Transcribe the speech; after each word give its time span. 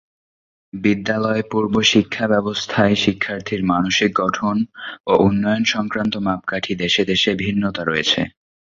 বিদ্যালয়-পূর্ব 0.73 1.73
শিক্ষা 1.91 2.25
ব্যবস্থায় 2.27 2.95
শিক্ষার্থীর 2.95 3.61
মানসিক 3.65 4.11
গঠন 4.21 4.55
ও 5.07 5.23
উন্নয়ন 5.27 5.63
সংক্রান্ত 5.65 6.13
মাপকাঠি 6.25 6.73
দেশে-দেশে 6.75 7.31
ভিন্নতা 7.35 7.81
রয়েছে। 7.85 8.21